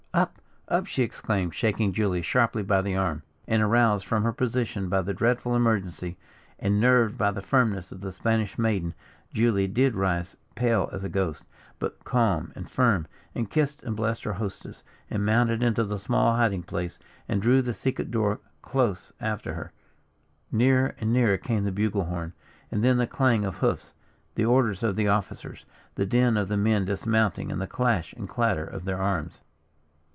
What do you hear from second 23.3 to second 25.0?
of hoofs, the orders of